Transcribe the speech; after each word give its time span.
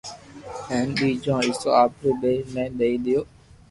ھين 0.69 0.85
ٻيجو 0.97 1.35
حصو 1.45 1.69
آپري 1.83 2.11
ٻئير 2.21 2.43
ني 2.55 2.65
دئي 2.77 2.95
ديدو 3.05 3.21